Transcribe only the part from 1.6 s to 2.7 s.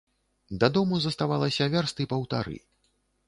вярсты паўтары.